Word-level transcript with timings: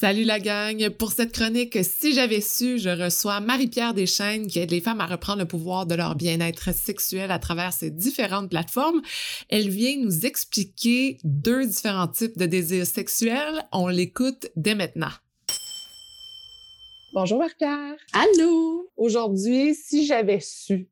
Salut 0.00 0.22
la 0.22 0.38
gang! 0.38 0.90
Pour 0.90 1.10
cette 1.10 1.32
chronique, 1.32 1.76
si 1.82 2.12
j'avais 2.14 2.40
su, 2.40 2.78
je 2.78 2.88
reçois 2.88 3.40
Marie-Pierre 3.40 3.94
Deschaines 3.94 4.46
qui 4.46 4.60
aide 4.60 4.70
les 4.70 4.80
femmes 4.80 5.00
à 5.00 5.06
reprendre 5.06 5.40
le 5.40 5.44
pouvoir 5.44 5.86
de 5.86 5.96
leur 5.96 6.14
bien-être 6.14 6.72
sexuel 6.72 7.32
à 7.32 7.40
travers 7.40 7.72
ces 7.72 7.90
différentes 7.90 8.48
plateformes. 8.48 9.02
Elle 9.48 9.68
vient 9.68 9.96
nous 9.96 10.24
expliquer 10.24 11.18
deux 11.24 11.66
différents 11.66 12.06
types 12.06 12.38
de 12.38 12.46
désirs 12.46 12.86
sexuels. 12.86 13.66
On 13.72 13.88
l'écoute 13.88 14.46
dès 14.54 14.76
maintenant. 14.76 15.10
Bonjour 17.12 17.40
Marie-Pierre! 17.40 17.96
Allô! 18.12 18.88
Aujourd'hui, 18.96 19.74
si 19.74 20.06
j'avais 20.06 20.38
su 20.38 20.86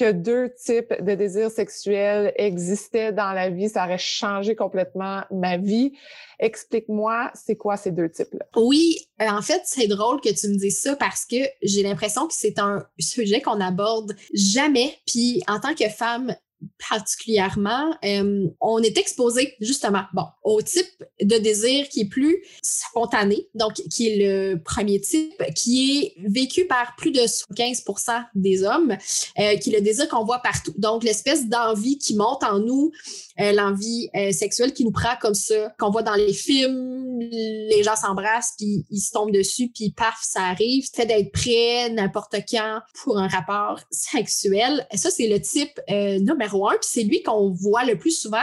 que 0.00 0.12
deux 0.12 0.50
types 0.54 0.94
de 1.02 1.14
désirs 1.14 1.50
sexuels 1.50 2.32
existaient 2.36 3.12
dans 3.12 3.32
la 3.32 3.50
vie, 3.50 3.68
ça 3.68 3.84
aurait 3.84 3.98
changé 3.98 4.56
complètement 4.56 5.24
ma 5.30 5.58
vie. 5.58 5.92
Explique-moi, 6.38 7.30
c'est 7.34 7.56
quoi 7.56 7.76
ces 7.76 7.90
deux 7.90 8.08
types-là? 8.08 8.46
Oui, 8.56 8.96
euh, 9.20 9.28
en 9.28 9.42
fait, 9.42 9.60
c'est 9.66 9.88
drôle 9.88 10.22
que 10.22 10.30
tu 10.30 10.48
me 10.48 10.56
dises 10.56 10.80
ça 10.80 10.96
parce 10.96 11.26
que 11.26 11.36
j'ai 11.62 11.82
l'impression 11.82 12.26
que 12.26 12.32
c'est 12.32 12.58
un 12.58 12.86
sujet 12.98 13.42
qu'on 13.42 13.60
aborde 13.60 14.16
jamais. 14.32 14.96
Puis 15.06 15.42
en 15.48 15.60
tant 15.60 15.74
que 15.74 15.88
femme, 15.90 16.34
particulièrement, 16.88 17.94
euh, 18.04 18.48
on 18.60 18.78
est 18.82 18.98
exposé 18.98 19.54
justement, 19.60 20.02
bon, 20.12 20.24
au 20.42 20.60
type 20.62 21.04
de 21.20 21.36
désir 21.38 21.88
qui 21.88 22.00
est 22.00 22.08
plus 22.08 22.42
spontané, 22.62 23.48
donc 23.54 23.74
qui 23.74 24.08
est 24.08 24.16
le 24.16 24.62
premier 24.62 25.00
type, 25.00 25.42
qui 25.54 25.98
est 25.98 26.14
vécu 26.28 26.66
par 26.66 26.94
plus 26.96 27.12
de 27.12 27.20
15% 27.20 28.24
des 28.34 28.64
hommes, 28.64 28.96
euh, 29.38 29.56
qui 29.56 29.70
est 29.70 29.78
le 29.78 29.80
désir 29.80 30.08
qu'on 30.08 30.24
voit 30.24 30.40
partout. 30.40 30.74
Donc 30.78 31.04
l'espèce 31.04 31.46
d'envie 31.46 31.98
qui 31.98 32.14
monte 32.14 32.42
en 32.44 32.58
nous, 32.58 32.90
euh, 33.40 33.52
l'envie 33.52 34.08
sexuelle 34.32 34.72
qui 34.72 34.84
nous 34.84 34.90
prend 34.90 35.16
comme 35.20 35.34
ça, 35.34 35.72
qu'on 35.78 35.90
voit 35.90 36.02
dans 36.02 36.14
les 36.14 36.32
films, 36.32 37.20
les 37.20 37.82
gens 37.82 37.96
s'embrassent 37.96 38.54
puis 38.58 38.84
ils 38.90 39.00
se 39.00 39.12
tombent 39.12 39.32
dessus 39.32 39.70
puis 39.74 39.90
paf, 39.90 40.18
ça 40.22 40.42
arrive. 40.42 40.86
Fait 40.94 41.06
d'être 41.06 41.32
prêt 41.32 41.90
n'importe 41.90 42.36
quand 42.50 42.80
pour 43.02 43.18
un 43.18 43.28
rapport 43.28 43.80
sexuel. 43.90 44.86
Ça 44.94 45.10
c'est 45.10 45.28
le 45.28 45.40
type 45.40 45.80
puis 46.50 46.90
c'est 46.90 47.02
lui 47.02 47.22
qu'on 47.22 47.50
voit 47.50 47.84
le 47.84 47.98
plus 47.98 48.20
souvent, 48.20 48.42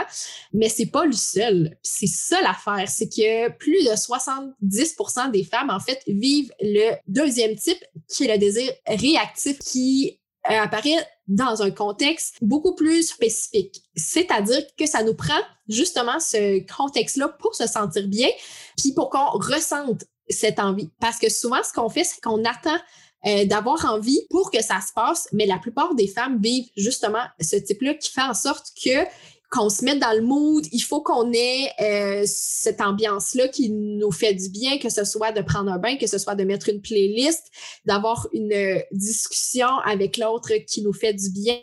mais 0.52 0.68
c'est 0.68 0.86
pas 0.86 1.04
le 1.04 1.12
seul. 1.12 1.76
C'est 1.82 2.06
ça 2.06 2.40
l'affaire, 2.42 2.88
c'est 2.88 3.08
que 3.08 3.50
plus 3.56 3.84
de 3.84 3.90
70% 3.90 5.30
des 5.30 5.44
femmes, 5.44 5.70
en 5.70 5.80
fait, 5.80 6.02
vivent 6.06 6.52
le 6.60 6.94
deuxième 7.06 7.56
type, 7.56 7.82
qui 8.08 8.24
est 8.24 8.32
le 8.32 8.38
désir 8.38 8.70
réactif, 8.86 9.58
qui 9.58 10.20
euh, 10.50 10.60
apparaît 10.60 11.06
dans 11.26 11.62
un 11.62 11.70
contexte 11.70 12.36
beaucoup 12.40 12.74
plus 12.74 13.08
spécifique. 13.08 13.82
C'est-à-dire 13.94 14.62
que 14.78 14.86
ça 14.86 15.02
nous 15.02 15.14
prend 15.14 15.40
justement 15.68 16.18
ce 16.20 16.64
contexte-là 16.74 17.28
pour 17.40 17.54
se 17.54 17.66
sentir 17.66 18.08
bien, 18.08 18.28
puis 18.76 18.92
pour 18.94 19.10
qu'on 19.10 19.30
ressente 19.32 20.04
cette 20.30 20.58
envie. 20.58 20.90
Parce 21.00 21.18
que 21.18 21.28
souvent, 21.28 21.62
ce 21.62 21.72
qu'on 21.72 21.88
fait, 21.88 22.04
c'est 22.04 22.20
qu'on 22.22 22.44
attend 22.44 22.78
euh, 23.26 23.44
d'avoir 23.44 23.84
envie 23.86 24.20
pour 24.30 24.50
que 24.50 24.62
ça 24.62 24.80
se 24.80 24.92
passe, 24.92 25.28
mais 25.32 25.46
la 25.46 25.58
plupart 25.58 25.94
des 25.94 26.06
femmes 26.06 26.40
vivent 26.40 26.68
justement 26.76 27.24
ce 27.40 27.56
type-là 27.56 27.94
qui 27.94 28.10
fait 28.10 28.22
en 28.22 28.34
sorte 28.34 28.68
que 28.82 29.06
qu'on 29.50 29.70
se 29.70 29.84
mette 29.84 29.98
dans 29.98 30.14
le 30.14 30.20
mood, 30.20 30.66
il 30.72 30.80
faut 30.80 31.00
qu'on 31.00 31.32
ait 31.32 31.70
euh, 31.80 32.22
cette 32.26 32.80
ambiance-là 32.80 33.48
qui 33.48 33.70
nous 33.70 34.12
fait 34.12 34.34
du 34.34 34.50
bien, 34.50 34.78
que 34.78 34.90
ce 34.90 35.04
soit 35.04 35.32
de 35.32 35.40
prendre 35.40 35.72
un 35.72 35.78
bain, 35.78 35.96
que 35.96 36.06
ce 36.06 36.18
soit 36.18 36.34
de 36.34 36.44
mettre 36.44 36.68
une 36.68 36.82
playlist, 36.82 37.50
d'avoir 37.86 38.28
une 38.34 38.52
euh, 38.52 38.80
discussion 38.92 39.68
avec 39.86 40.18
l'autre 40.18 40.52
qui 40.66 40.82
nous 40.82 40.92
fait 40.92 41.14
du 41.14 41.30
bien. 41.30 41.60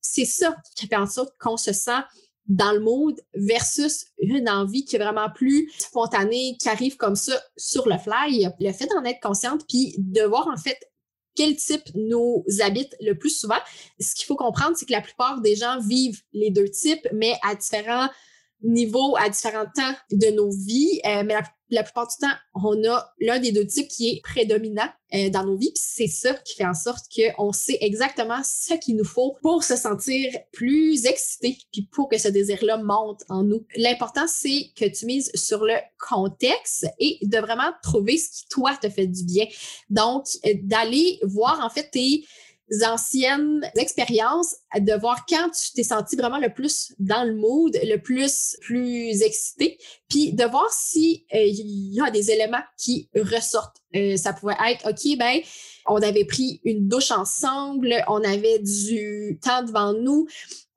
C'est 0.00 0.24
ça 0.24 0.56
qui 0.76 0.86
fait 0.86 0.96
en 0.96 1.06
sorte 1.06 1.34
qu'on 1.40 1.56
se 1.56 1.72
sent 1.72 2.00
dans 2.48 2.72
le 2.72 2.80
mood 2.80 3.20
versus 3.34 4.06
une 4.18 4.48
envie 4.48 4.84
qui 4.84 4.96
est 4.96 4.98
vraiment 4.98 5.30
plus 5.34 5.70
spontanée, 5.78 6.56
qui 6.60 6.68
arrive 6.68 6.96
comme 6.96 7.16
ça 7.16 7.40
sur 7.56 7.88
le 7.88 7.98
fly. 7.98 8.48
Le 8.60 8.72
fait 8.72 8.86
d'en 8.86 9.04
être 9.04 9.20
consciente, 9.20 9.62
puis 9.68 9.94
de 9.98 10.22
voir 10.22 10.48
en 10.48 10.56
fait 10.56 10.78
quel 11.34 11.56
type 11.56 11.84
nous 11.94 12.44
habite 12.60 12.96
le 13.00 13.14
plus 13.14 13.30
souvent. 13.30 13.58
Ce 14.00 14.14
qu'il 14.14 14.26
faut 14.26 14.36
comprendre, 14.36 14.76
c'est 14.76 14.86
que 14.86 14.92
la 14.92 15.02
plupart 15.02 15.40
des 15.40 15.54
gens 15.54 15.78
vivent 15.80 16.22
les 16.32 16.50
deux 16.50 16.68
types, 16.68 17.06
mais 17.12 17.34
à 17.42 17.54
différents 17.54 18.08
niveaux, 18.62 19.16
à 19.16 19.28
différents 19.28 19.66
temps 19.66 19.94
de 20.10 20.28
nos 20.34 20.50
vies. 20.50 21.00
Euh, 21.04 21.22
mais 21.24 21.34
la 21.34 21.42
la 21.70 21.82
plupart 21.82 22.06
du 22.06 22.16
temps, 22.20 22.34
on 22.54 22.84
a 22.88 23.12
l'un 23.20 23.40
des 23.40 23.52
deux 23.52 23.66
types 23.66 23.88
qui 23.88 24.10
est 24.10 24.20
prédominant 24.22 24.88
euh, 25.14 25.30
dans 25.30 25.44
nos 25.44 25.56
vies. 25.56 25.72
C'est 25.74 26.06
ça 26.06 26.34
qui 26.34 26.54
fait 26.54 26.66
en 26.66 26.74
sorte 26.74 27.06
qu'on 27.14 27.52
sait 27.52 27.78
exactement 27.80 28.40
ce 28.44 28.74
qu'il 28.74 28.96
nous 28.96 29.04
faut 29.04 29.36
pour 29.42 29.64
se 29.64 29.76
sentir 29.76 30.32
plus 30.52 31.06
excité, 31.06 31.56
puis 31.72 31.88
pour 31.92 32.08
que 32.08 32.18
ce 32.18 32.28
désir-là 32.28 32.78
monte 32.78 33.22
en 33.28 33.42
nous. 33.42 33.64
L'important, 33.76 34.26
c'est 34.26 34.70
que 34.76 34.84
tu 34.84 35.06
mises 35.06 35.30
sur 35.34 35.64
le 35.64 35.74
contexte 35.98 36.86
et 36.98 37.18
de 37.22 37.38
vraiment 37.38 37.72
trouver 37.82 38.18
ce 38.18 38.30
qui, 38.30 38.48
toi, 38.48 38.76
te 38.80 38.88
fait 38.88 39.06
du 39.06 39.24
bien. 39.24 39.46
Donc, 39.90 40.26
euh, 40.44 40.54
d'aller 40.62 41.18
voir, 41.22 41.64
en 41.64 41.70
fait, 41.70 41.90
tes 41.90 42.24
anciennes 42.84 43.60
expériences, 43.76 44.56
de 44.76 44.92
voir 44.94 45.24
quand 45.28 45.50
tu 45.50 45.72
t'es 45.72 45.84
senti 45.84 46.16
vraiment 46.16 46.38
le 46.38 46.52
plus 46.52 46.92
dans 46.98 47.24
le 47.24 47.34
mood, 47.34 47.78
le 47.82 47.96
plus 47.98 48.56
plus 48.60 49.22
excité, 49.22 49.78
puis 50.08 50.32
de 50.32 50.44
voir 50.44 50.68
si 50.70 51.24
euh, 51.34 51.38
il 51.38 51.94
y 51.94 52.00
a 52.00 52.10
des 52.10 52.30
éléments 52.30 52.62
qui 52.76 53.08
ressortent. 53.14 53.82
Euh, 53.94 54.16
ça 54.16 54.32
pouvait 54.32 54.56
être 54.68 54.90
OK, 54.90 55.18
ben 55.18 55.40
on 55.86 56.02
avait 56.02 56.24
pris 56.24 56.60
une 56.64 56.88
douche 56.88 57.12
ensemble, 57.12 57.94
on 58.08 58.22
avait 58.22 58.58
du 58.58 59.38
temps 59.42 59.62
devant 59.62 59.92
nous. 59.92 60.26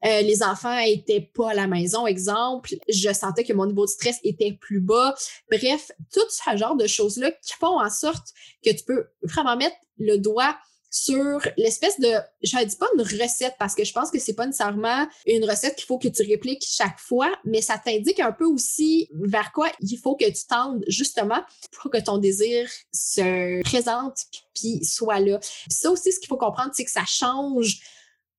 Euh, 0.05 0.21
les 0.21 0.43
enfants 0.43 0.77
étaient 0.77 1.29
pas 1.33 1.51
à 1.51 1.53
la 1.53 1.67
maison, 1.67 2.07
exemple. 2.07 2.75
Je 2.87 3.11
sentais 3.11 3.43
que 3.43 3.53
mon 3.53 3.65
niveau 3.65 3.85
de 3.85 3.89
stress 3.89 4.17
était 4.23 4.53
plus 4.53 4.79
bas. 4.79 5.13
Bref, 5.51 5.91
tout 6.13 6.21
ce 6.29 6.57
genre 6.57 6.77
de 6.77 6.87
choses-là 6.87 7.31
qui 7.31 7.53
font 7.59 7.79
en 7.79 7.89
sorte 7.89 8.29
que 8.63 8.69
tu 8.69 8.83
peux 8.85 9.07
vraiment 9.23 9.57
mettre 9.57 9.75
le 9.97 10.17
doigt 10.17 10.55
sur 10.89 11.41
l'espèce 11.57 11.99
de, 11.99 12.11
je 12.41 12.57
ne 12.57 12.63
dis 12.63 12.75
pas 12.75 12.87
une 12.95 13.01
recette 13.01 13.55
parce 13.59 13.75
que 13.75 13.83
je 13.83 13.93
pense 13.93 14.09
que 14.11 14.19
c'est 14.19 14.33
pas 14.33 14.45
nécessairement 14.45 15.07
une 15.25 15.47
recette 15.49 15.75
qu'il 15.75 15.85
faut 15.85 15.99
que 15.99 16.07
tu 16.07 16.23
répliques 16.23 16.65
chaque 16.67 16.99
fois, 16.99 17.31
mais 17.45 17.61
ça 17.61 17.77
t'indique 17.77 18.19
un 18.19 18.31
peu 18.31 18.45
aussi 18.45 19.09
vers 19.13 19.51
quoi 19.51 19.69
il 19.81 19.97
faut 19.97 20.15
que 20.15 20.25
tu 20.25 20.45
tendes 20.47 20.83
justement 20.87 21.41
pour 21.71 21.91
que 21.91 21.99
ton 21.99 22.17
désir 22.17 22.69
se 22.93 23.61
présente 23.63 24.17
puis 24.55 24.83
soit 24.83 25.19
là. 25.19 25.39
ça 25.69 25.91
aussi, 25.91 26.11
ce 26.11 26.19
qu'il 26.19 26.27
faut 26.27 26.37
comprendre, 26.37 26.71
c'est 26.73 26.85
que 26.85 26.91
ça 26.91 27.05
change 27.05 27.79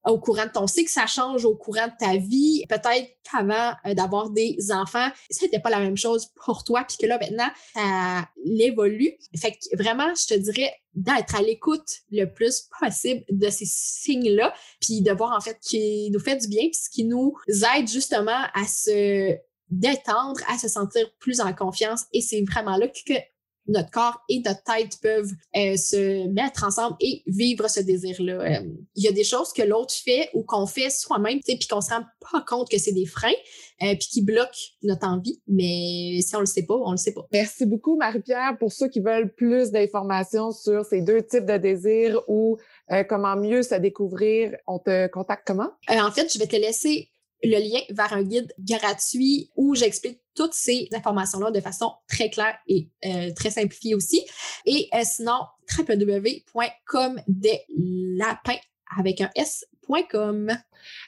au 0.05 0.19
courant 0.19 0.47
de 0.47 0.51
ton 0.51 0.67
cycle, 0.67 0.91
ça 0.91 1.07
change 1.07 1.45
au 1.45 1.55
courant 1.55 1.87
de 1.87 1.93
ta 1.99 2.17
vie. 2.17 2.65
Peut-être 2.69 3.09
qu'avant 3.23 3.75
euh, 3.87 3.95
d'avoir 3.95 4.31
des 4.31 4.57
enfants, 4.73 5.09
c'était 5.31 5.61
pas 5.61 5.71
la 5.71 5.81
même 5.81 5.97
chose 5.97 6.29
pour 6.45 6.65
toi, 6.65 6.85
puis 6.85 6.97
que 6.99 7.07
là, 7.07 7.19
maintenant, 7.19 7.51
ça 7.75 8.29
l'évolue. 8.45 9.13
Fait 9.37 9.53
que 9.53 9.77
vraiment, 9.77 10.13
je 10.15 10.35
te 10.35 10.39
dirais 10.39 10.73
d'être 10.95 11.37
à 11.37 11.43
l'écoute 11.43 11.89
le 12.11 12.25
plus 12.27 12.69
possible 12.81 13.25
de 13.29 13.49
ces 13.51 13.67
signes-là, 13.67 14.55
puis 14.81 15.03
de 15.03 15.13
voir 15.13 15.37
en 15.37 15.41
fait 15.41 15.59
qui 15.61 16.11
nous 16.11 16.21
fait 16.21 16.37
du 16.37 16.49
bien, 16.49 16.63
puis 16.63 16.81
ce 16.83 16.91
qui 16.91 17.05
nous 17.05 17.35
aide 17.77 17.89
justement 17.89 18.47
à 18.55 18.67
se 18.67 19.37
détendre, 19.71 20.41
à 20.49 20.59
se 20.59 20.69
sentir 20.69 21.09
plus 21.19 21.41
en 21.41 21.53
confiance. 21.53 22.05
Et 22.13 22.21
c'est 22.21 22.43
vraiment 22.43 22.77
là 22.77 22.89
que 22.89 23.15
notre 23.71 23.91
corps 23.91 24.21
et 24.29 24.43
notre 24.45 24.63
tête 24.63 24.99
peuvent 25.01 25.31
euh, 25.57 25.77
se 25.77 26.29
mettre 26.29 26.65
ensemble 26.65 26.97
et 27.01 27.23
vivre 27.27 27.69
ce 27.69 27.81
désir-là. 27.81 28.41
Euh, 28.41 28.69
il 28.97 29.05
y 29.05 29.09
a 29.09 29.13
des 29.13 29.25
choses 29.25 29.53
que 29.53 29.63
l'autre 29.63 29.95
fait 29.95 30.29
ou 30.35 30.43
qu'on 30.43 30.67
fait 30.67 30.91
soi-même, 30.91 31.41
puis 31.41 31.59
qu'on 31.69 31.81
se 31.81 31.91
rend 31.91 32.03
pas 32.33 32.45
compte 32.47 32.69
que 32.69 32.79
c'est 32.79 32.93
des 32.93 33.07
freins, 33.07 33.29
euh, 33.83 33.95
puis 33.99 34.09
qui 34.09 34.23
bloquent 34.23 34.51
notre 34.83 35.07
envie. 35.07 35.41
Mais 35.47 36.21
si 36.21 36.35
on 36.35 36.41
le 36.41 36.47
sait 36.47 36.67
pas, 36.67 36.75
on 36.75 36.91
le 36.91 36.97
sait 36.97 37.13
pas. 37.13 37.27
Merci 37.33 37.65
beaucoup, 37.65 37.97
Marie-Pierre. 37.97 38.57
Pour 38.59 38.73
ceux 38.73 38.89
qui 38.89 39.01
veulent 39.01 39.33
plus 39.33 39.71
d'informations 39.71 40.51
sur 40.51 40.85
ces 40.85 41.01
deux 41.01 41.23
types 41.23 41.47
de 41.47 41.57
désirs 41.57 42.21
ou 42.29 42.59
comment 43.09 43.37
mieux 43.37 43.63
se 43.63 43.77
découvrir, 43.77 44.57
on 44.67 44.79
te 44.79 45.07
contacte 45.09 45.47
comment? 45.47 45.71
en 45.89 46.11
fait, 46.11 46.33
je 46.33 46.39
vais 46.39 46.47
te 46.47 46.57
laisser 46.57 47.11
le 47.43 47.59
lien 47.59 47.81
vers 47.91 48.13
un 48.13 48.23
guide 48.23 48.53
gratuit 48.59 49.51
où 49.57 49.75
j'explique 49.75 50.21
toutes 50.41 50.55
ces 50.55 50.89
informations-là 50.95 51.51
de 51.51 51.61
façon 51.61 51.93
très 52.09 52.31
claire 52.31 52.57
et 52.67 52.89
euh, 53.05 53.31
très 53.37 53.51
simplifiée 53.51 53.95
aussi. 53.95 54.25
Et 54.65 54.89
euh, 54.95 55.03
sinon, 55.05 55.41
www.com 55.79 57.21
des 57.29 57.61
lapins 57.69 58.57
avec 58.97 59.21
un 59.21 59.29
s.com. 59.35 60.51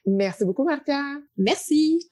Merci 0.05 0.45
beaucoup, 0.45 0.65
Martha. 0.65 1.01
Merci. 1.39 2.12